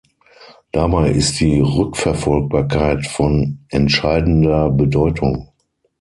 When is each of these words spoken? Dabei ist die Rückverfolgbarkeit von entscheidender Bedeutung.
Dabei 0.71 1.11
ist 1.11 1.39
die 1.41 1.59
Rückverfolgbarkeit 1.59 3.05
von 3.05 3.59
entscheidender 3.69 4.71
Bedeutung. 4.71 5.51